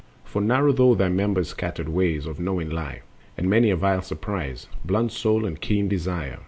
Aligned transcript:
For 0.23 0.41
narrow 0.41 0.73
through 0.73 0.95
their 0.95 1.11
members 1.11 1.49
scattered 1.49 1.87
ways 1.87 2.25
Of 2.25 2.39
knowing 2.39 2.71
lie. 2.71 3.03
And 3.37 3.47
many 3.47 3.69
a 3.69 3.75
vile 3.75 4.01
surprise 4.01 4.65
Blunts 4.83 5.15
soul 5.15 5.45
and 5.45 5.61
keen 5.61 5.87
desire. 5.87 6.39